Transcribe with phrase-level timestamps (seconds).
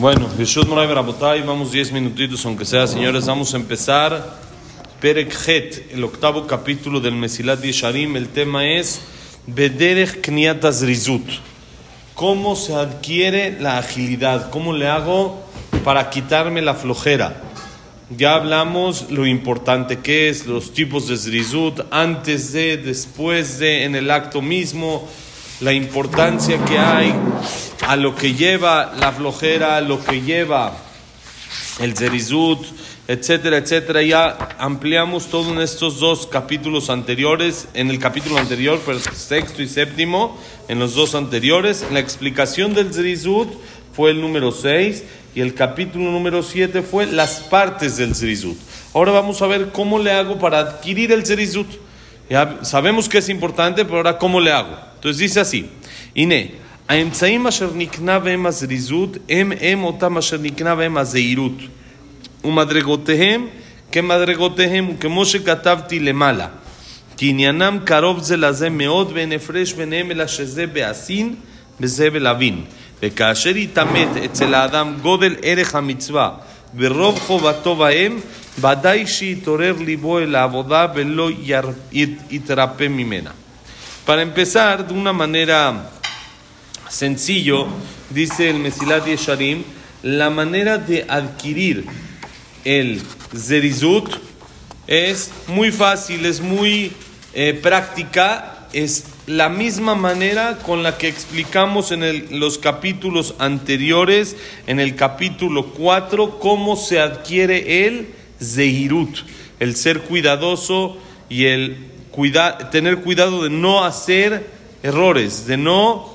[0.00, 0.28] Bueno,
[1.44, 4.38] vamos 10 minutitos, aunque sea, señores, vamos a empezar.
[5.00, 9.00] Perek Het, el octavo capítulo del Mesilat Yesharim, el tema es
[9.48, 10.24] Bederech
[10.82, 11.28] Rizut.
[12.14, 14.50] ¿Cómo se adquiere la agilidad?
[14.50, 15.42] ¿Cómo le hago
[15.82, 17.42] para quitarme la flojera?
[18.16, 23.96] Ya hablamos lo importante que es, los tipos de Zrizut, antes de, después de, en
[23.96, 25.08] el acto mismo,
[25.60, 27.12] la importancia que hay
[27.86, 30.76] a lo que lleva la flojera, a lo que lleva
[31.80, 32.64] el zerizut,
[33.08, 34.02] etcétera, etcétera.
[34.02, 39.68] Ya ampliamos todo en estos dos capítulos anteriores, en el capítulo anterior, pero sexto y
[39.68, 41.84] séptimo, en los dos anteriores.
[41.92, 43.48] La explicación del zerizut
[43.92, 45.02] fue el número 6
[45.34, 48.56] y el capítulo número 7 fue las partes del zerizut.
[48.94, 51.66] Ahora vamos a ver cómo le hago para adquirir el zerizut.
[52.29, 54.75] Ya sabemos que es importante, pero ahora cómo le hago.
[54.95, 55.69] Entonces dice así,
[56.15, 56.51] Ine,
[56.89, 61.57] האמצעים אשר נקנה בהם הזריזות הם הם אותם אשר נקנה בהם הזהירות
[62.43, 63.47] ומדרגותיהם
[63.91, 66.47] כמדרגותיהם וכמו שכתבתי למעלה
[67.17, 71.35] כי עניינם קרוב זה לזה מאוד ואין הפרש ביניהם אלא שזה בעשין
[71.79, 72.61] וזה בלווין
[73.03, 76.31] וכאשר יתעמת אצל האדם גודל ערך המצווה
[76.77, 78.19] ורוב חובתו בהם
[84.04, 85.90] para empezar, de una manera
[86.88, 87.68] sencillo,
[88.10, 89.62] dice el Mesilat Yesharim,
[90.02, 91.84] la manera de adquirir
[92.64, 93.00] el
[93.36, 94.10] Zerizut
[94.88, 96.92] es muy fácil, es muy
[97.34, 104.36] eh, práctica, es la misma manera con la que explicamos en los capítulos anteriores,
[104.66, 109.18] en el capítulo 4, cómo se adquiere el Zehirut,
[109.60, 110.96] el ser cuidadoso
[111.28, 111.76] y el
[112.70, 114.46] tener cuidado de no hacer
[114.82, 116.12] errores, de no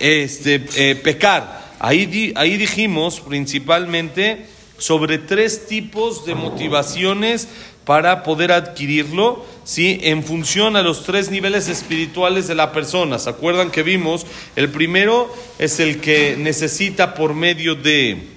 [0.00, 1.62] este, eh, pecar.
[1.78, 4.46] Ahí, ahí dijimos principalmente
[4.78, 7.48] sobre tres tipos de motivaciones
[7.84, 9.98] para poder adquirirlo, ¿sí?
[10.02, 13.18] en función a los tres niveles espirituales de la persona.
[13.18, 14.26] ¿Se acuerdan que vimos?
[14.56, 18.28] El primero es el que necesita por medio de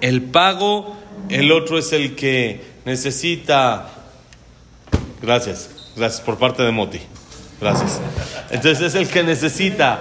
[0.00, 0.97] el pago,
[1.30, 3.94] el otro es el que necesita
[5.20, 7.00] Gracias, gracias por parte de Moti.
[7.60, 8.00] Gracias.
[8.50, 10.00] Entonces es el que necesita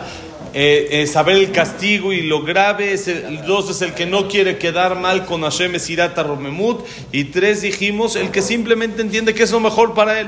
[0.54, 2.94] eh, saber el castigo y lo grave.
[2.94, 3.10] Es
[3.48, 6.86] dos es el que no quiere quedar mal con Hashem Esirata Romemut.
[7.12, 10.28] Y tres dijimos, el que simplemente entiende que es lo mejor para él.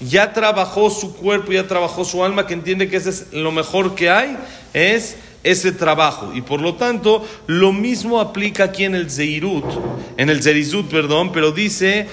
[0.00, 3.94] Ya trabajó su cuerpo, ya trabajó su alma, que entiende que ese es lo mejor
[3.94, 4.36] que hay,
[4.72, 6.32] es ese trabajo.
[6.34, 9.64] Y por lo tanto, lo mismo aplica aquí en el Zeirut,
[10.16, 12.08] en el Zerizut, perdón, pero dice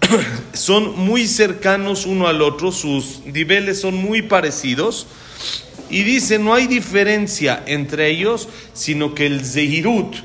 [0.52, 5.06] son muy cercanos uno al otro, sus niveles son muy parecidos.
[5.90, 10.16] Y dice, no hay diferencia entre ellos, sino que el Zehirut,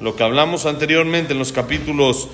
[0.00, 2.28] lo que hablamos anteriormente en los capítulos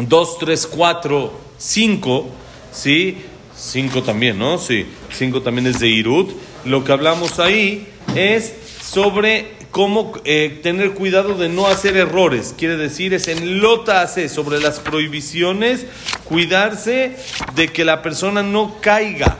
[0.00, 2.30] 2, 3, 4, 5,
[2.72, 3.18] ¿sí?
[3.54, 4.58] 5 también, ¿no?
[4.58, 6.30] Sí, 5 también es Zehirut.
[6.64, 7.86] Lo que hablamos ahí
[8.16, 8.54] es
[8.94, 12.54] sobre cómo eh, tener cuidado de no hacer errores.
[12.56, 15.84] Quiere decir, es en lota hace sobre las prohibiciones,
[16.22, 17.16] cuidarse
[17.56, 19.36] de que la persona no caiga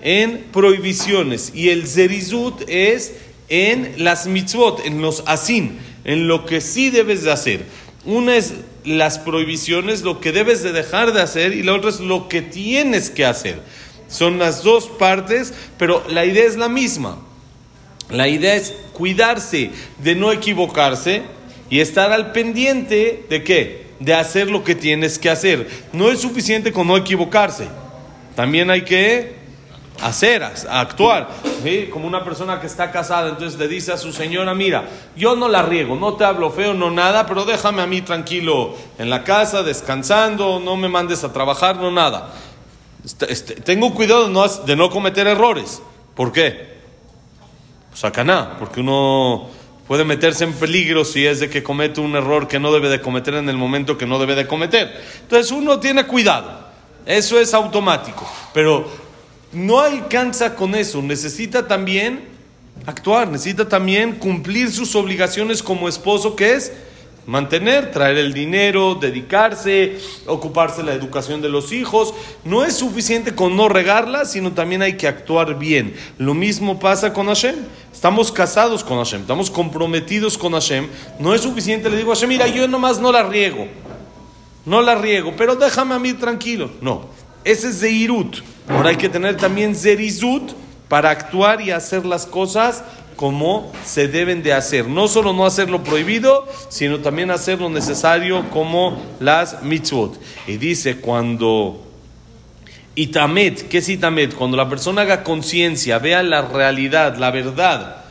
[0.00, 1.52] en prohibiciones.
[1.54, 3.12] Y el zerizut es
[3.50, 7.66] en las mitzvot, en los asin, en lo que sí debes de hacer.
[8.06, 8.54] Una es
[8.86, 12.40] las prohibiciones, lo que debes de dejar de hacer, y la otra es lo que
[12.40, 13.60] tienes que hacer.
[14.08, 17.18] Son las dos partes, pero la idea es la misma.
[18.12, 21.22] La idea es cuidarse de no equivocarse
[21.70, 23.86] y estar al pendiente de qué?
[23.98, 25.68] De hacer lo que tienes que hacer.
[25.92, 27.68] No es suficiente con no equivocarse.
[28.36, 29.36] También hay que
[30.02, 31.28] hacer, actuar.
[31.90, 34.84] Como una persona que está casada, entonces le dice a su señora, mira,
[35.16, 38.74] yo no la riego, no te hablo feo, no nada, pero déjame a mí tranquilo
[38.98, 42.32] en la casa, descansando, no me mandes a trabajar, no nada.
[43.04, 44.28] Este, este, tengo cuidado
[44.66, 45.80] de no cometer errores.
[46.14, 46.71] ¿Por qué?
[47.94, 49.48] Sacaná, porque uno
[49.86, 53.00] puede meterse en peligro si es de que comete un error que no debe de
[53.00, 54.90] cometer en el momento que no debe de cometer.
[55.22, 56.66] Entonces uno tiene cuidado,
[57.04, 58.88] eso es automático, pero
[59.52, 62.24] no alcanza con eso, necesita también
[62.86, 66.72] actuar, necesita también cumplir sus obligaciones como esposo, que es
[67.26, 72.14] mantener, traer el dinero, dedicarse, ocuparse de la educación de los hijos.
[72.44, 75.94] No es suficiente con no regarla, sino también hay que actuar bien.
[76.18, 77.56] Lo mismo pasa con Hashem.
[77.92, 80.88] Estamos casados con Hashem, estamos comprometidos con Hashem.
[81.18, 83.68] No es suficiente, le digo a Hashem, mira, yo nomás no la riego.
[84.64, 86.70] No la riego, pero déjame a mí tranquilo.
[86.80, 87.06] No,
[87.44, 88.38] ese es Zeirut.
[88.68, 90.52] Ahora hay que tener también Zerizut
[90.88, 92.84] para actuar y hacer las cosas
[93.16, 94.86] como se deben de hacer.
[94.88, 100.20] No solo no hacer lo prohibido, sino también hacer lo necesario como las mitzvot.
[100.46, 101.88] Y dice cuando...
[102.94, 104.34] Itamet, ¿qué es Itamet?
[104.34, 108.04] Cuando la persona haga conciencia, vea la realidad, la verdad.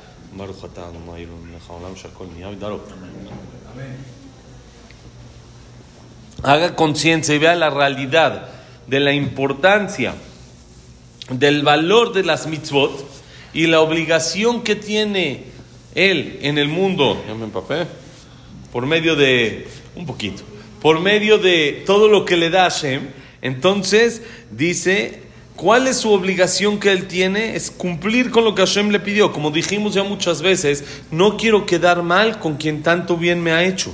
[6.41, 8.49] Haga conciencia y vea la realidad
[8.87, 10.15] de la importancia,
[11.29, 13.20] del valor de las mitzvot
[13.53, 15.45] y la obligación que tiene
[15.95, 17.85] él en el mundo, ya me empapé,
[18.71, 20.43] por medio de, un poquito,
[20.81, 23.09] por medio de todo lo que le da Hashem,
[23.41, 24.21] entonces
[24.51, 25.23] dice,
[25.55, 27.55] ¿cuál es su obligación que él tiene?
[27.55, 29.31] Es cumplir con lo que Hashem le pidió.
[29.33, 33.63] Como dijimos ya muchas veces, no quiero quedar mal con quien tanto bien me ha
[33.63, 33.91] hecho.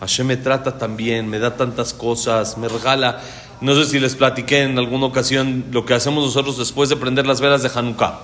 [0.00, 3.20] Hashem me trata tan bien, me da tantas cosas, me regala.
[3.60, 7.26] No sé si les platiqué en alguna ocasión lo que hacemos nosotros después de prender
[7.26, 8.20] las velas de Hanukkah.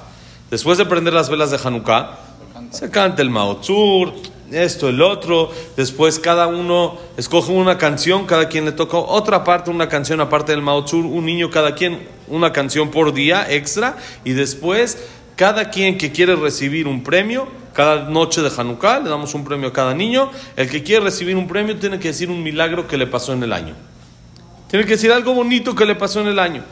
[0.50, 2.19] Después de prender las velas de Hanukkah,
[2.70, 4.12] se canta el Maotzur,
[4.52, 5.50] esto, el otro.
[5.76, 10.52] Después cada uno escoge una canción, cada quien le toca otra parte, una canción aparte
[10.52, 13.96] del Maotzur, un niño, cada quien una canción por día extra.
[14.25, 14.98] Y después,
[15.34, 19.69] cada quien que quiere recibir un premio, cada noche de Hanukkah le damos un premio
[19.69, 20.31] a cada niño.
[20.56, 23.43] El que quiere recibir un premio tiene que decir un milagro que le pasó en
[23.43, 23.75] el año.
[24.69, 26.62] Tiene que decir algo bonito que le pasó en el año.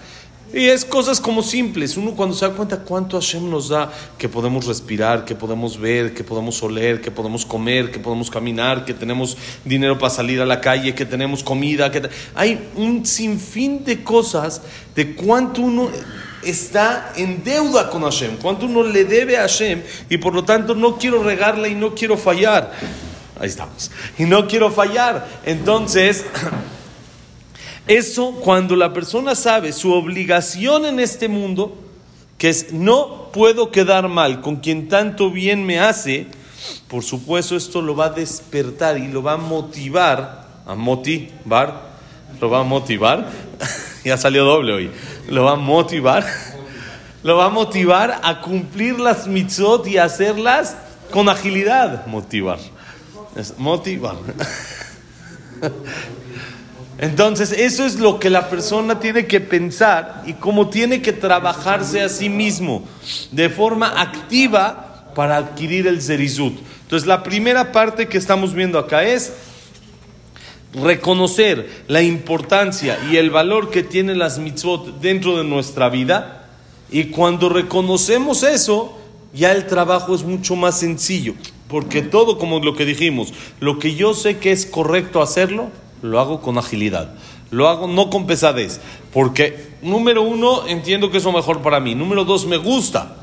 [0.54, 1.96] Y es cosas como simples.
[1.96, 6.14] Uno cuando se da cuenta cuánto Hashem nos da, que podemos respirar, que podemos ver,
[6.14, 10.46] que podemos oler, que podemos comer, que podemos caminar, que tenemos dinero para salir a
[10.46, 14.62] la calle, que tenemos comida, que hay un sinfín de cosas
[14.94, 15.88] de cuánto uno
[16.44, 20.76] está en deuda con Hashem, cuánto uno le debe a Hashem y por lo tanto
[20.76, 22.72] no quiero regarla y no quiero fallar.
[23.40, 23.90] Ahí estamos.
[24.18, 25.26] Y no quiero fallar.
[25.44, 26.24] Entonces...
[27.86, 31.76] Eso cuando la persona sabe su obligación en este mundo,
[32.38, 36.26] que es no puedo quedar mal con quien tanto bien me hace,
[36.88, 41.90] por supuesto esto lo va a despertar y lo va a motivar, a motivar,
[42.40, 43.28] lo va a motivar,
[44.04, 44.90] ya salió doble hoy,
[45.28, 46.24] lo va a motivar,
[47.22, 50.74] lo va a motivar a cumplir las mitzot y hacerlas
[51.10, 52.58] con agilidad, motivar,
[53.36, 54.16] es motivar.
[56.98, 62.00] Entonces, eso es lo que la persona tiene que pensar y cómo tiene que trabajarse
[62.02, 62.84] a sí mismo
[63.32, 66.56] de forma activa para adquirir el zerizut.
[66.82, 69.32] Entonces, la primera parte que estamos viendo acá es
[70.72, 76.48] reconocer la importancia y el valor que tienen las mitzvot dentro de nuestra vida.
[76.90, 78.98] Y cuando reconocemos eso,
[79.32, 81.34] ya el trabajo es mucho más sencillo.
[81.68, 85.70] Porque todo, como lo que dijimos, lo que yo sé que es correcto hacerlo,
[86.04, 87.14] lo hago con agilidad.
[87.50, 88.78] Lo hago no con pesadez.
[89.10, 91.94] Porque, número uno, entiendo que es lo mejor para mí.
[91.94, 93.16] Número dos, me gusta.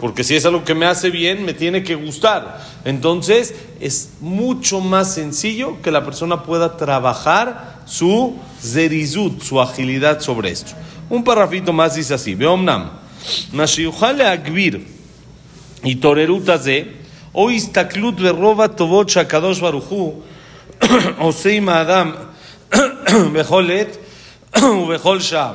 [0.00, 2.60] Porque si es algo que me hace bien, me tiene que gustar.
[2.84, 10.50] Entonces, es mucho más sencillo que la persona pueda trabajar su zerizut, su agilidad sobre
[10.50, 10.72] esto.
[11.08, 12.90] Un parrafito más dice así: Beomnam,
[13.52, 14.84] Mashiuchale Agvir
[15.84, 16.96] y Toreruta de,
[17.32, 20.22] o istaklut roba tobot shakadosh baruchu.
[21.18, 22.12] עושה עם האדם
[23.34, 23.96] בכל עת
[24.82, 25.52] ובכל שעה.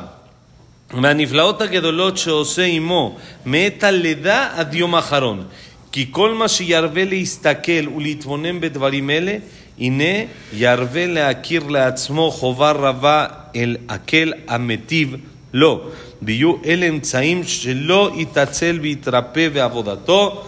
[0.93, 5.43] מהנפלאות הגדולות שעושה עמו מעת הלידה עד יום האחרון.
[5.91, 9.35] כי כל מה שירווה להסתכל ולהתבונן בדברים אלה,
[9.79, 10.13] הנה
[10.53, 15.15] ירווה להכיר לעצמו חובה רבה אל הקל המטיב
[15.53, 15.81] לו.
[16.21, 20.45] ויהיו אלה אמצעים שלא יתעצל ויתרפא בעבודתו.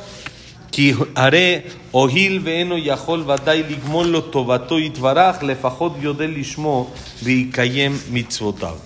[0.75, 1.59] כי הרי
[1.91, 6.91] הואיל ואינו יכול ודאי לגמול לו טובתו יתברך, לפחות יודע לשמו
[7.23, 8.77] ויקיים מצוותיו.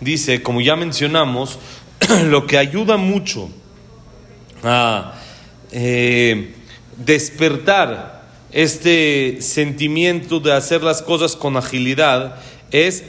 [0.00, 1.58] Dice, como ya mencionamos,
[2.24, 3.48] lo que ayuda mucho
[4.62, 5.14] a
[5.72, 6.54] eh,
[6.98, 8.22] despertar
[8.52, 12.36] este sentimiento de hacer las cosas con agilidad
[12.70, 13.04] es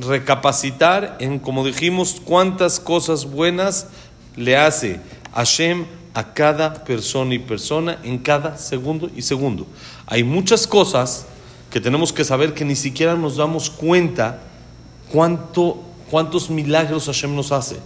[0.00, 3.88] recapacitar en, como dijimos, cuántas cosas buenas
[4.36, 5.00] le hace
[5.34, 9.67] Hashem a cada persona y persona en cada segundo y segundo.
[10.07, 11.25] Hay muchas cosas
[11.69, 14.41] que tenemos que saber que ni siquiera nos damos cuenta
[15.11, 17.77] cuánto, cuántos milagros Hashem nos hace.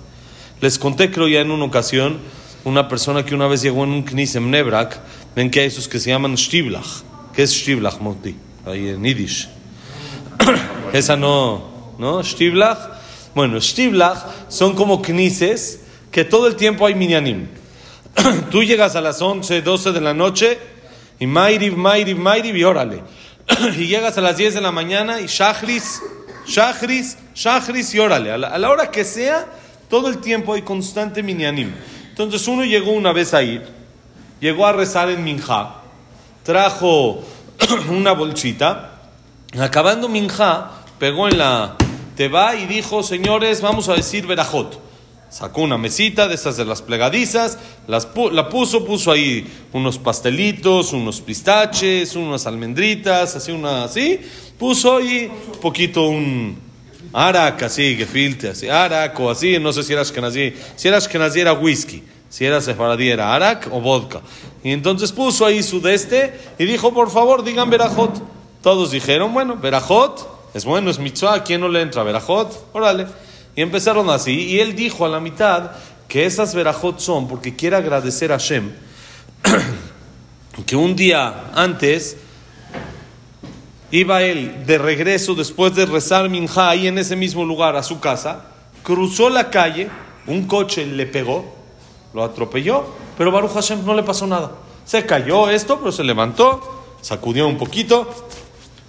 [0.62, 2.20] Les conté, creo ya en una ocasión,
[2.64, 5.00] una persona que una vez llegó en un knis en Nebrak,
[5.36, 7.04] ven que hay esos que se llaman Shtiblach.
[7.34, 8.36] ¿Qué es Shtiblach, Monti?
[8.66, 9.50] Ahí en Yiddish.
[10.94, 12.24] Esa no, ¿no?
[12.24, 12.78] Shtiblach.
[13.36, 17.48] Bueno, Shtiblach son como knises que todo el tiempo hay minyanim.
[18.52, 20.60] Tú llegas a las 11, 12 de la noche
[21.20, 23.04] y Mairiv, Mairiv, Mairiv y órale.
[23.78, 26.02] y llegas a las 10 de la mañana y Shachris,
[26.48, 28.32] Shachris, Shachris y órale.
[28.32, 29.46] A la, hora que sea,
[29.90, 31.72] todo el tiempo hay constante minyanim.
[32.10, 33.62] Entonces uno llegó una vez ahí
[34.44, 35.76] llegó a rezar en Minja,
[36.44, 37.24] trajo
[37.90, 39.00] una bolsita,
[39.58, 41.78] acabando Minja, pegó en la
[42.18, 44.82] teba y dijo, señores, vamos a decir Berajot.
[45.34, 51.22] Sacó una mesita de esas de las plegadizas, la puso, puso ahí unos pastelitos, unos
[51.22, 54.20] pistaches, unas almendritas, así una así,
[54.60, 56.56] puso ahí poquito un
[57.12, 61.40] arak así, gefilte, así, arak o así, no sé si era ashkenazí, si era ashkenazí
[61.40, 64.22] era whisky, si era sefaradí era arak o vodka.
[64.64, 68.22] Y entonces puso ahí su deste y dijo, por favor, digan verajot.
[68.62, 72.04] Todos dijeron, bueno, verajot, es bueno, es mitzvah, ¿quién no le entra?
[72.04, 73.08] Verajot, órale.
[73.56, 74.32] Y empezaron así.
[74.32, 75.72] Y él dijo a la mitad
[76.08, 78.72] que esas verajot son porque quiere agradecer a Shem
[80.66, 82.18] que un día antes
[83.92, 88.00] iba él de regreso después de rezar Minja ahí en ese mismo lugar a su
[88.00, 88.46] casa,
[88.82, 89.90] cruzó la calle,
[90.28, 91.54] un coche le pegó,
[92.14, 92.86] lo atropelló,
[93.18, 94.52] pero Baruch Hashem no le pasó nada.
[94.86, 98.10] Se cayó esto, pero se levantó, sacudió un poquito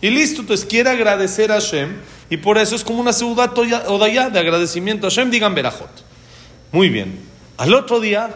[0.01, 0.43] y listo.
[0.43, 1.97] Entonces quiere agradecer a Hashem
[2.31, 3.53] y por eso es como una ciudad
[3.89, 5.91] odaya de agradecimiento a Hashem, digan Berajot.
[6.73, 7.21] Muy bien.
[7.57, 8.35] Al otro día,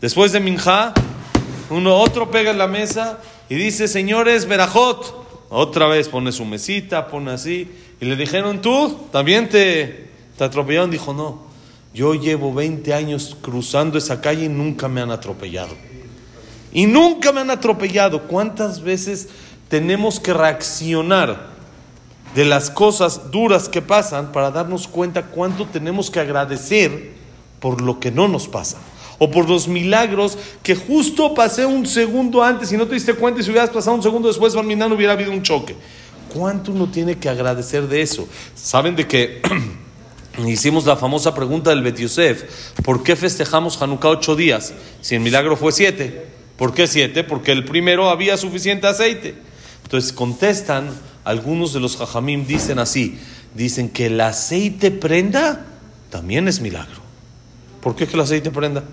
[0.00, 0.92] después de Minja,
[1.70, 3.18] uno otro pega en la mesa
[3.48, 5.22] y dice, señores, Berajot.
[5.50, 7.70] Otra vez pone su mesita, pone así.
[8.00, 10.90] Y le dijeron, ¿tú también te, te atropellaron?
[10.90, 11.44] Dijo, no.
[11.92, 15.74] Yo llevo 20 años cruzando esa calle y nunca me han atropellado.
[16.72, 18.22] Y nunca me han atropellado.
[18.22, 19.28] ¿Cuántas veces
[19.68, 21.53] tenemos que reaccionar
[22.34, 27.12] de las cosas duras que pasan para darnos cuenta cuánto tenemos que agradecer
[27.60, 28.78] por lo que no nos pasa.
[29.18, 33.40] O por los milagros que justo pasé un segundo antes y no te diste cuenta
[33.40, 35.76] y si hubieras pasado un segundo después, no hubiera habido un choque.
[36.34, 38.28] ¿Cuánto uno tiene que agradecer de eso?
[38.56, 39.40] Saben de que
[40.46, 42.44] hicimos la famosa pregunta del Bet Yosef,
[42.82, 46.26] ¿por qué festejamos Hanukkah ocho días si el milagro fue siete?
[46.56, 47.22] ¿Por qué siete?
[47.22, 49.36] Porque el primero había suficiente aceite.
[49.84, 50.90] Entonces contestan,
[51.24, 53.18] algunos de los jajamim dicen así,
[53.54, 55.64] dicen que el aceite prenda
[56.10, 57.02] también es milagro.
[57.80, 58.84] ¿Por qué que el aceite prenda?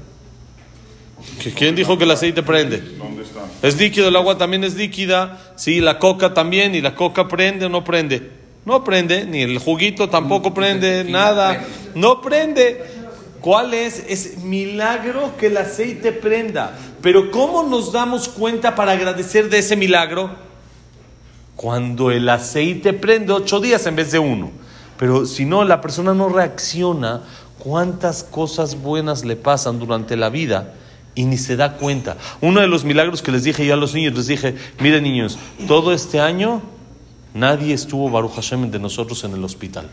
[1.56, 2.78] ¿Quién dijo que el aceite prende?
[2.98, 3.42] ¿Dónde está?
[3.62, 7.66] Es líquido, el agua también es líquida, sí, la coca también, y la coca prende
[7.66, 8.32] o no prende.
[8.66, 12.84] No prende, ni el juguito tampoco prende, nada, no prende.
[13.40, 14.04] ¿Cuál es?
[14.08, 16.78] Es milagro que el aceite prenda.
[17.02, 20.50] Pero ¿cómo nos damos cuenta para agradecer de ese milagro?
[21.62, 24.50] Cuando el aceite prende ocho días en vez de uno.
[24.98, 27.22] Pero si no, la persona no reacciona,
[27.60, 30.74] cuántas cosas buenas le pasan durante la vida
[31.13, 32.18] y ni se da cuenta.
[32.41, 35.38] Uno de los milagros que les dije yo a los niños, les dije, miren niños,
[35.68, 36.63] todo este año
[37.36, 39.88] nadie estuvo Baruch Hashem de nosotros en el hospital.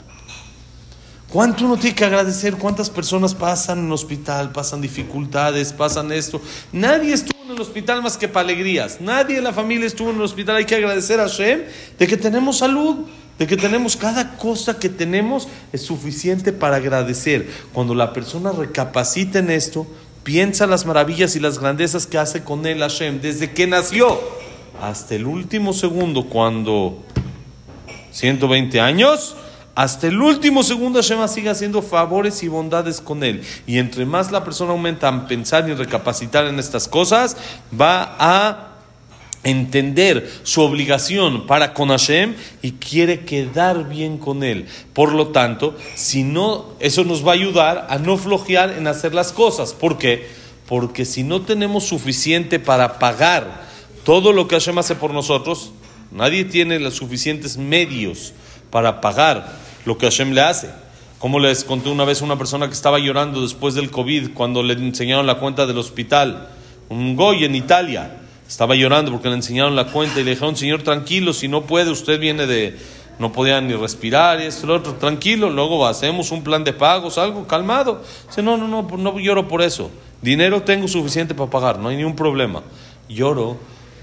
[1.31, 2.57] ¿Cuánto uno tiene que agradecer?
[2.57, 6.41] ¿Cuántas personas pasan en el hospital, pasan dificultades, pasan esto?
[6.73, 8.99] Nadie estuvo en el hospital más que para alegrías.
[9.03, 10.57] Nadie en la familia estuvo en el hospital.
[10.57, 11.65] Hay que agradecer a Hashem
[11.99, 13.01] de que tenemos salud,
[13.39, 17.47] de que tenemos cada cosa que tenemos es suficiente para agradecer.
[17.75, 19.87] Cuando la persona recapacita en esto,
[20.23, 24.19] piensa las maravillas y las grandezas que hace con él Hashem desde que nació
[24.81, 27.05] hasta el último segundo, cuando
[28.13, 29.37] 120 años
[29.79, 33.45] hasta el último segundo Hashem sigue haciendo favores y bondades con él.
[33.65, 37.37] Y entre más la persona aumenta a pensar y recapacitar en estas cosas,
[37.81, 38.71] va a
[39.45, 44.67] entender su obligación para con Hashem y quiere quedar bien con él.
[44.95, 49.15] Por lo tanto, si no, eso nos va a ayudar a no flojear en hacer
[49.15, 49.75] las cosas.
[49.75, 50.27] ¿Por qué?
[50.67, 53.63] Porque si no tenemos suficiente para pagar
[54.03, 55.71] todo lo que Hashem hace por nosotros,
[56.11, 58.33] nadie tiene los suficientes medios
[58.73, 60.71] para pagar lo que Hashem le hace.
[61.19, 64.75] Como les conté una vez una persona que estaba llorando después del COVID cuando le
[64.75, 66.47] enseñaron la cuenta del hospital,
[66.91, 70.83] un goy en Italia, estaba llorando porque le enseñaron la cuenta y le dijeron, Señor,
[70.83, 72.79] tranquilo, si no puede, usted viene de,
[73.19, 76.75] no podía ni respirar y esto y lo otro, tranquilo, luego hacemos un plan de
[76.75, 78.03] pagos, algo calmado.
[78.29, 79.91] Dice, no, no, no, no lloro por eso.
[80.21, 82.63] Dinero tengo suficiente para pagar, no hay ningún problema.
[83.09, 83.57] Lloro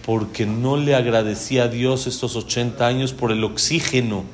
[0.04, 4.26] porque no le agradecí a Dios estos 80 años por el oxígeno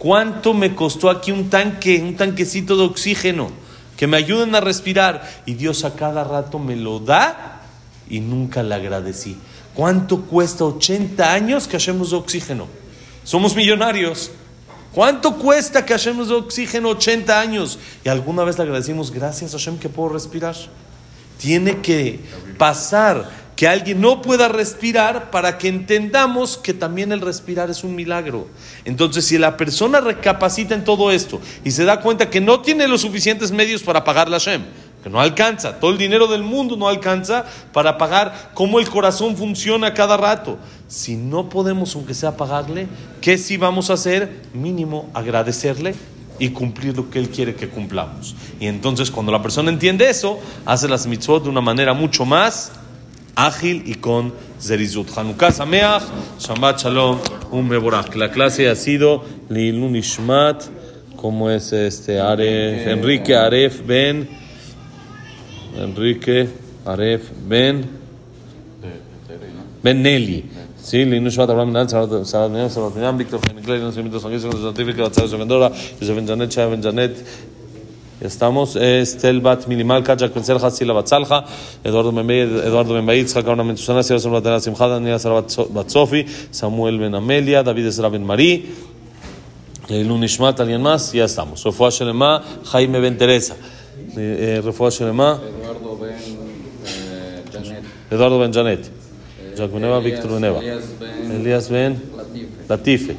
[0.00, 3.50] ¿Cuánto me costó aquí un tanque, un tanquecito de oxígeno?
[3.98, 5.42] Que me ayuden a respirar.
[5.44, 7.60] Y Dios a cada rato me lo da
[8.08, 9.36] y nunca le agradecí.
[9.74, 12.66] ¿Cuánto cuesta 80 años que hacemos oxígeno?
[13.24, 14.30] Somos millonarios.
[14.94, 17.78] ¿Cuánto cuesta que hacemos de oxígeno 80 años?
[18.02, 20.56] Y alguna vez le agradecimos, gracias Hashem que puedo respirar.
[21.36, 22.20] Tiene que
[22.56, 23.28] pasar
[23.60, 28.48] que alguien no pueda respirar para que entendamos que también el respirar es un milagro.
[28.86, 32.88] Entonces, si la persona recapacita en todo esto y se da cuenta que no tiene
[32.88, 34.62] los suficientes medios para pagar la Shem,
[35.04, 39.36] que no alcanza, todo el dinero del mundo no alcanza para pagar cómo el corazón
[39.36, 40.56] funciona cada rato.
[40.88, 42.88] Si no podemos, aunque sea pagarle,
[43.20, 44.40] ¿qué sí vamos a hacer?
[44.54, 45.94] Mínimo agradecerle
[46.38, 48.34] y cumplir lo que Él quiere que cumplamos.
[48.58, 52.72] Y entonces cuando la persona entiende eso, hace las mitzvot de una manera mucho más
[53.46, 55.08] ágil y con zerizut.
[55.16, 56.02] Hanukkah Sameach,
[56.38, 57.18] Shabbat Shalom,
[57.50, 58.14] un mevorach.
[58.14, 60.64] La clase ha sido Lilun Ishmat,
[61.16, 62.20] como es este?
[62.20, 64.28] Aref, Enrique Aref Ben...
[65.76, 66.48] Enrique
[66.84, 68.00] Aref Ben
[69.82, 70.44] Ben Nelly.
[70.82, 73.40] Sí, Linus Shvat Abraham Nal, Sarat Menem, Sarat Menem, Víctor
[73.80, 75.70] Nos Invito Sanguíneos, Con Santifica, Batzar Yosef Vendora,
[76.00, 77.16] Yosef Benjanet, Shaya Benjanet.
[78.20, 81.44] Estamos, Estel Bat Minimal, Kaja Kvenzel, Hasila Batzalja,
[81.82, 86.98] Eduardo Membey, Eduardo Membey, Itzhak Abraham Mentuzana, Sierra Sol Batana Simchada, Daniel Sara Batsofi, Samuel
[86.98, 88.66] Ben Amelia, David Ezra Ben Marí,
[89.88, 91.64] Leilun Ishmat, alguien más, ya estamos.
[91.64, 93.56] Refuah Shelema, Jaime Ben Teresa.
[94.14, 96.14] Refuah Shelema, Eduardo Ben
[96.86, 97.84] eh, Janet.
[98.10, 98.90] Eduardo Ben Janet.
[99.56, 100.60] Jacques Beneva, Víctor Beneva.
[100.62, 102.00] Elías Ben.
[102.68, 103.16] Latife.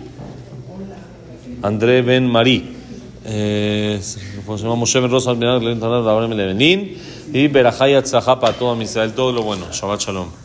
[1.62, 2.76] André Ben Marí.
[4.48, 6.98] Eh, Moshe Ben Rosa, Alminar, Lenin Tanar, Levenin.
[7.34, 9.66] Y Berajay Atzahá para todo Israel, todo lo bueno.
[9.72, 10.41] Shabbat Shalom.